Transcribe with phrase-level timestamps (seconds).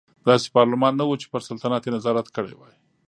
[0.27, 2.75] داسې پارلمان نه و چې پر سلطنت یې نظارت کړی وای.